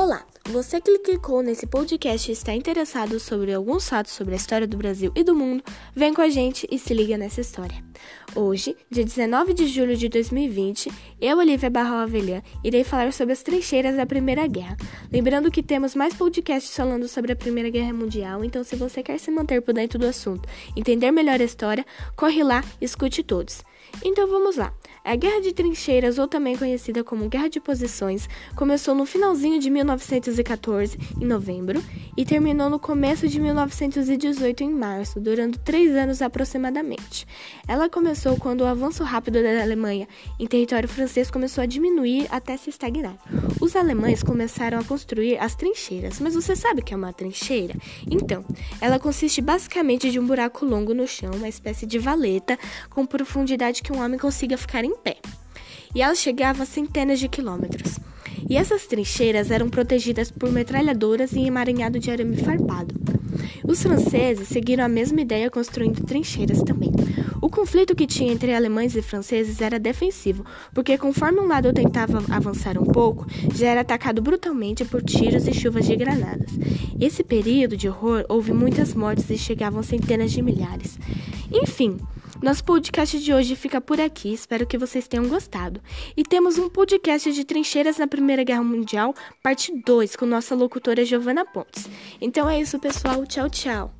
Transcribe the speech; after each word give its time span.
Olá, 0.00 0.24
você 0.48 0.80
que 0.80 0.96
clicou 1.00 1.42
nesse 1.42 1.66
podcast 1.66 2.30
e 2.30 2.32
está 2.32 2.54
interessado 2.54 3.18
sobre 3.18 3.52
alguns 3.52 3.88
fatos 3.88 4.12
sobre 4.12 4.34
a 4.34 4.36
história 4.36 4.64
do 4.64 4.76
Brasil 4.76 5.10
e 5.12 5.24
do 5.24 5.34
mundo, 5.34 5.64
vem 5.92 6.14
com 6.14 6.22
a 6.22 6.28
gente 6.28 6.68
e 6.70 6.78
se 6.78 6.94
liga 6.94 7.18
nessa 7.18 7.40
história. 7.40 7.82
Hoje, 8.36 8.76
dia 8.90 9.04
19 9.04 9.54
de 9.54 9.66
julho 9.66 9.96
de 9.96 10.08
2020, 10.08 10.90
eu, 11.18 11.38
Olivia 11.38 11.70
Barral 11.70 12.00
Avelã, 12.00 12.42
irei 12.62 12.84
falar 12.84 13.12
sobre 13.12 13.32
as 13.32 13.42
trincheiras 13.42 13.96
da 13.96 14.04
Primeira 14.04 14.46
Guerra. 14.46 14.76
Lembrando 15.10 15.50
que 15.50 15.62
temos 15.62 15.94
mais 15.94 16.14
podcasts 16.14 16.76
falando 16.76 17.08
sobre 17.08 17.32
a 17.32 17.36
Primeira 17.36 17.70
Guerra 17.70 17.92
Mundial, 17.94 18.44
então 18.44 18.62
se 18.62 18.76
você 18.76 19.02
quer 19.02 19.18
se 19.18 19.30
manter 19.30 19.62
por 19.62 19.72
dentro 19.72 19.98
do 19.98 20.06
assunto, 20.06 20.46
entender 20.76 21.10
melhor 21.10 21.40
a 21.40 21.44
história, 21.44 21.86
corre 22.14 22.42
lá 22.44 22.62
e 22.80 22.84
escute 22.84 23.22
todos. 23.22 23.64
Então 24.04 24.28
vamos 24.28 24.56
lá. 24.56 24.72
A 25.04 25.16
Guerra 25.16 25.40
de 25.40 25.54
Trincheiras, 25.54 26.18
ou 26.18 26.28
também 26.28 26.54
conhecida 26.56 27.02
como 27.02 27.28
Guerra 27.28 27.48
de 27.48 27.60
Posições, 27.60 28.28
começou 28.54 28.94
no 28.94 29.06
finalzinho 29.06 29.58
de 29.58 29.70
1914, 29.70 30.98
em 31.18 31.24
novembro, 31.24 31.82
e 32.14 32.26
terminou 32.26 32.68
no 32.68 32.78
começo 32.78 33.26
de 33.26 33.40
1918, 33.40 34.62
em 34.64 34.70
março, 34.70 35.18
durando 35.18 35.58
três 35.58 35.96
anos 35.96 36.20
aproximadamente. 36.20 37.26
Ela 37.66 37.88
começou 38.18 38.36
quando 38.36 38.62
o 38.62 38.66
avanço 38.66 39.04
rápido 39.04 39.40
da 39.40 39.62
Alemanha 39.62 40.08
em 40.40 40.46
território 40.46 40.88
francês 40.88 41.30
começou 41.30 41.62
a 41.62 41.66
diminuir 41.66 42.26
até 42.30 42.56
se 42.56 42.68
estagnar. 42.68 43.16
Os 43.60 43.76
alemães 43.76 44.24
começaram 44.24 44.76
a 44.76 44.82
construir 44.82 45.38
as 45.38 45.54
trincheiras, 45.54 46.18
mas 46.18 46.34
você 46.34 46.56
sabe 46.56 46.80
o 46.80 46.84
que 46.84 46.92
é 46.92 46.96
uma 46.96 47.12
trincheira? 47.12 47.76
Então, 48.10 48.44
ela 48.80 48.98
consiste 48.98 49.40
basicamente 49.40 50.10
de 50.10 50.18
um 50.18 50.26
buraco 50.26 50.66
longo 50.66 50.92
no 50.92 51.06
chão, 51.06 51.30
uma 51.32 51.48
espécie 51.48 51.86
de 51.86 51.96
valeta, 51.96 52.58
com 52.90 53.06
profundidade 53.06 53.84
que 53.84 53.92
um 53.92 54.02
homem 54.02 54.18
consiga 54.18 54.58
ficar 54.58 54.84
em 54.84 54.96
pé. 54.96 55.18
E 55.94 56.02
ela 56.02 56.16
chegava 56.16 56.64
a 56.64 56.66
centenas 56.66 57.20
de 57.20 57.28
quilômetros. 57.28 58.00
E 58.50 58.56
essas 58.56 58.84
trincheiras 58.84 59.52
eram 59.52 59.68
protegidas 59.68 60.28
por 60.28 60.50
metralhadoras 60.50 61.34
e 61.34 61.46
emaranhado 61.46 62.00
de 62.00 62.10
arame 62.10 62.36
farpado. 62.36 62.96
Os 63.62 63.80
franceses 63.80 64.48
seguiram 64.48 64.84
a 64.84 64.88
mesma 64.88 65.20
ideia 65.20 65.50
construindo 65.50 66.04
trincheiras 66.04 66.62
também. 66.62 66.90
O 67.40 67.48
conflito 67.48 67.94
que 67.94 68.06
tinha 68.06 68.32
entre 68.32 68.54
alemães 68.54 68.96
e 68.96 69.02
franceses 69.02 69.60
era 69.60 69.78
defensivo, 69.78 70.44
porque 70.74 70.98
conforme 70.98 71.40
um 71.40 71.46
lado 71.46 71.72
tentava 71.72 72.22
avançar 72.30 72.78
um 72.78 72.84
pouco, 72.84 73.26
já 73.54 73.68
era 73.68 73.80
atacado 73.82 74.20
brutalmente 74.20 74.84
por 74.84 75.02
tiros 75.02 75.46
e 75.46 75.54
chuvas 75.54 75.86
de 75.86 75.96
granadas. 75.96 76.50
Esse 77.00 77.22
período 77.22 77.76
de 77.76 77.88
horror 77.88 78.24
houve 78.28 78.52
muitas 78.52 78.94
mortes 78.94 79.30
e 79.30 79.38
chegavam 79.38 79.82
centenas 79.82 80.32
de 80.32 80.42
milhares. 80.42 80.98
Enfim, 81.50 81.98
nosso 82.42 82.62
podcast 82.62 83.18
de 83.18 83.32
hoje 83.32 83.56
fica 83.56 83.80
por 83.80 84.00
aqui, 84.00 84.32
espero 84.32 84.66
que 84.66 84.78
vocês 84.78 85.08
tenham 85.08 85.28
gostado. 85.28 85.80
E 86.16 86.22
temos 86.22 86.56
um 86.56 86.68
podcast 86.68 87.32
de 87.32 87.44
trincheiras 87.44 87.98
na 87.98 88.06
Primeira 88.06 88.44
Guerra 88.44 88.62
Mundial, 88.62 89.14
parte 89.42 89.72
2, 89.84 90.14
com 90.14 90.24
nossa 90.24 90.54
locutora 90.54 91.04
Giovana 91.04 91.44
Pontes. 91.44 91.88
Então 92.20 92.48
é 92.48 92.60
isso, 92.60 92.78
pessoal. 92.78 93.26
Tchau, 93.26 93.50
tchau. 93.50 93.97